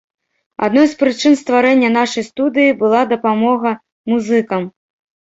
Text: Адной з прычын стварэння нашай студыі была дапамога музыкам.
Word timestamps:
Адной 0.67 0.87
з 0.93 0.97
прычын 1.01 1.33
стварэння 1.43 1.93
нашай 1.99 2.27
студыі 2.31 2.75
была 2.83 3.01
дапамога 3.15 3.79
музыкам. 4.17 4.61